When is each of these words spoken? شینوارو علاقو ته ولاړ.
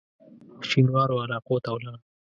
شینوارو 0.69 1.21
علاقو 1.23 1.55
ته 1.63 1.69
ولاړ. 1.71 1.97